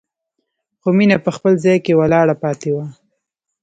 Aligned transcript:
خو 0.81 0.89
مينه 0.97 1.17
په 1.25 1.29
خپل 1.35 1.53
ځای 1.63 1.77
کې 1.85 1.97
ولاړه 1.99 2.35
پاتې 2.43 2.69
وه. 2.75 2.85